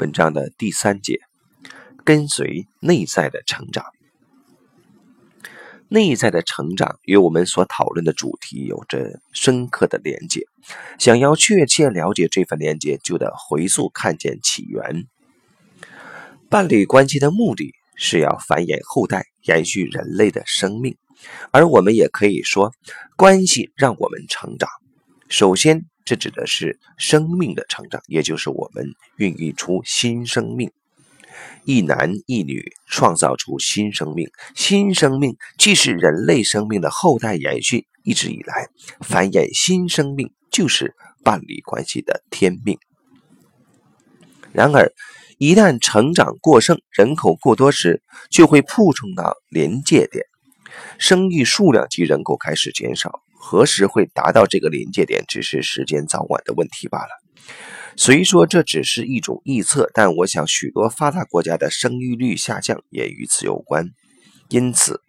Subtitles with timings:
[0.00, 1.20] 本章的第三节，
[2.06, 3.84] 跟随内在的成长。
[5.90, 10.46] 内在的成长与我们所讨论的主题有着深刻的连接。
[10.98, 15.04] 想要确切了解这份连接，就得回溯看见起源。
[16.48, 20.96] 伴侣关系的目的是要繁衍后代，延续人类的生命。
[21.50, 22.72] 而我们也可以说，
[23.16, 24.70] 关系让我们成长。
[25.28, 30.72] 首先，这指的是生命的成长，也就是我们孕育出新生命。
[31.64, 38.68] 一男一女创造出新生命，新生命既是人类生命的后代延续，一直以来
[39.00, 42.78] 繁衍新生命就是伴侣关系的天命。
[44.52, 44.92] 然而，
[45.38, 50.24] 一旦成长过剩，人口过多时，就会触碰到临界点，
[50.98, 53.22] 生育数量及人口开始减少。
[53.42, 57.08] 何时会达到这个临界点，只是时间早晚的问题罢了。
[57.96, 63.88] 虽说这只是一种臆测，但我想许多发达国家的生育率下降也与此有关。
[64.50, 65.00] 因此，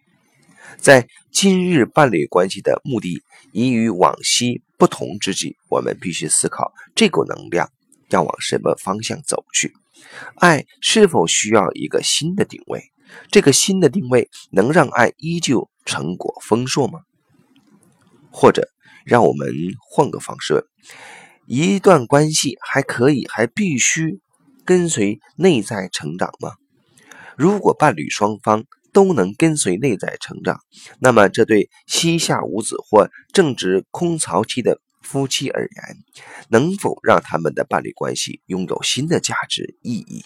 [0.78, 7.70] 在今日伴侣关系的目的已与往昔不同之际，我们必须思考这股能量
[8.08, 9.72] 要往什么方向走去。
[10.36, 12.82] 爱是否需要一个新的定位？
[13.30, 17.00] 这个新的定位能让爱依旧成果丰硕吗？
[18.32, 18.68] 或者，
[19.04, 19.52] 让我们
[19.90, 20.66] 换个方式。
[21.46, 24.20] 一段关系还可以，还必须
[24.64, 26.52] 跟随内在成长吗？
[27.36, 30.60] 如果伴侣双方都能跟随内在成长，
[31.00, 35.96] 那么这对膝下无子或正值空巢期的夫妻而言，
[36.48, 40.24] 能否让他们的伴侣关系拥有新的价值意义？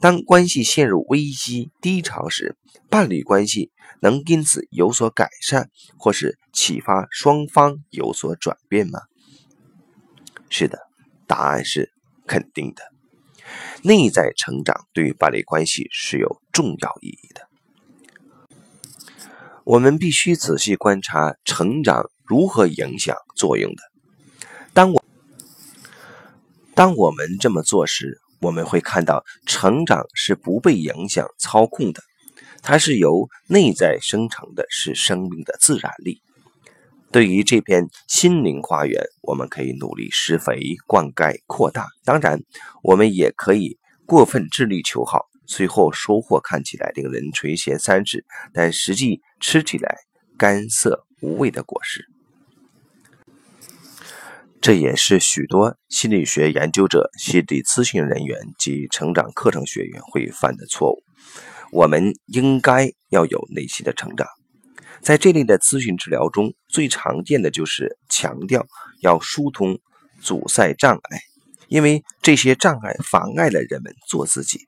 [0.00, 2.56] 当关系陷入危机低潮时，
[2.88, 9.00] 伴侣关系能因此有所改善，或是启发双方有所转变吗？
[10.48, 10.78] 是的，
[11.26, 11.92] 答案是
[12.26, 12.82] 肯定的。
[13.82, 17.48] 内在成长对于伴侣关系是有重要意义的。
[19.64, 23.82] 我们必须仔细观察成长如何影响作用的。
[24.72, 25.04] 当我
[26.74, 32.02] 当我们这么做时，我们会看到成长是不被影响操控的，
[32.62, 36.22] 它是由内在生成的，是生命的自然力。
[37.12, 41.86] 对于这片心灵花园，我们可以努力施肥、灌溉、扩大。
[42.04, 42.40] 当然，
[42.82, 48.24] 我们也可以过分致力求好，最后收获看起来令人垂涎三尺，
[48.54, 49.98] 但实际吃起来
[50.38, 52.06] 干涩无味的果实。
[54.60, 61.02] 这也是许多心理学研究者、心理咨询人员及成长课程学员会犯的错误。
[61.72, 64.26] 我们应该要有内心的成长。
[65.00, 68.66] 在这类的咨询治疗中，最常见的就是强调
[69.00, 69.78] 要疏通
[70.20, 71.20] 阻塞障碍，
[71.68, 74.66] 因为这些障碍妨碍了人们做自己。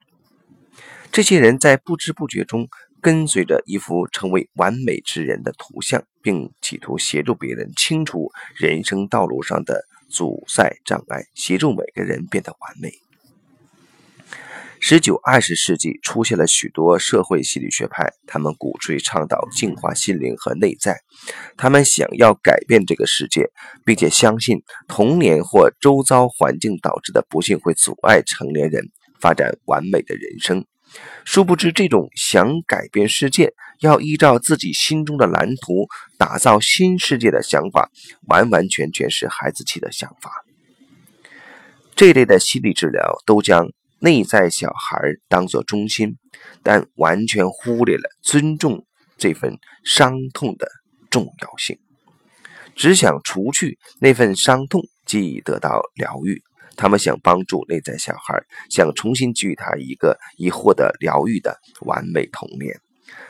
[1.11, 2.67] 这些人在不知不觉中
[3.03, 12.93] 跟随着一幅成为完美之人的图像，并企图协助别人清除人生道路上的阻塞障碍，协助每个人变得完美。
[14.79, 21.01] 十九、二十世纪出现了许多社会心理学派，他们鼓吹倡导净化心灵和内在，
[21.57, 23.51] 他们想要改变这个世界，
[23.85, 28.91] 并且相信童年或周遭环境导致的不幸会阻碍成年人
[29.21, 30.65] 发展完美的人生。
[31.25, 35.87] 殊不知，这种想改变世界、要依照自己心中的蓝图
[36.19, 37.91] 打造新世界的想法，
[38.29, 40.31] 完完全全是孩子气的想法。
[41.95, 43.69] 这类的心理治疗都将。
[44.05, 44.99] 内在小孩
[45.29, 46.17] 当作中心，
[46.65, 48.85] 但完全忽略了尊重
[49.17, 50.67] 这份伤痛的
[51.09, 51.79] 重要性，
[52.75, 56.43] 只想除去那份伤痛，即得到疗愈。
[56.77, 62.81] 他们想帮助内在小孩，想重新给予他一个已获得疗愈的完美童年。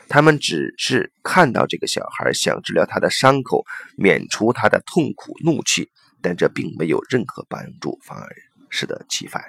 [0.07, 3.65] 他们只是看到这个小孩，想治疗他的伤口，
[3.97, 5.89] 免除他的痛苦怒气，
[6.21, 8.27] 但这并没有任何帮助，反而
[8.69, 9.43] 适得其反。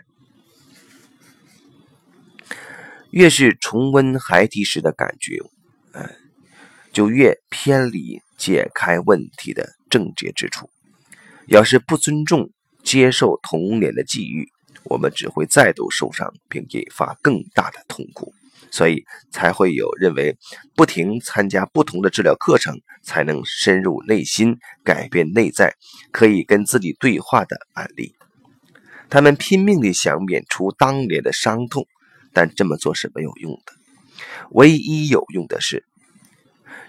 [3.11, 5.39] 越是重温孩提时的感觉，
[5.93, 6.11] 嗯，
[6.93, 10.69] 就越偏离解开问题的症结之处。
[11.47, 12.51] 要是不尊重、
[12.85, 14.49] 接受童年的际遇，
[14.85, 18.33] 我们只会再度受伤，并引发更大的痛苦。
[18.71, 20.37] 所以才会有认为
[20.77, 25.75] 不停参加不同的治疗课程，才能深入内心、改变内在、
[26.13, 28.15] 可以跟自己对话的案例。
[29.09, 31.87] 他们拼命地想免除当年的伤痛。
[32.37, 33.73] 但这么做是没有用的，
[34.51, 35.85] 唯一有用的是，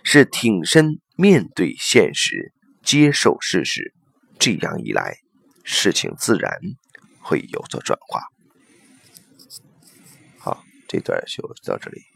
[0.01, 2.51] 是挺身面对现实，
[2.83, 3.93] 接受事实。
[4.39, 5.17] 这样一来，
[5.65, 6.51] 事情自然
[7.19, 8.21] 会有所转化。
[10.37, 12.14] 好这段就到这里。